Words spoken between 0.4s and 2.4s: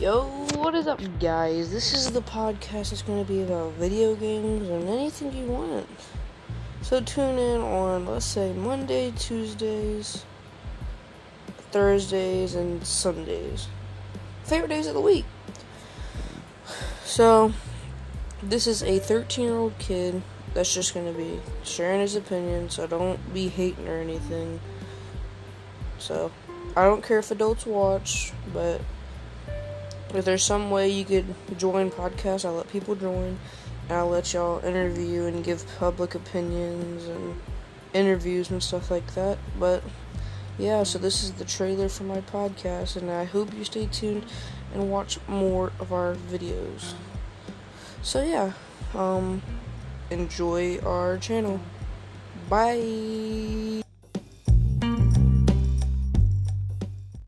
what is up, guys? This is the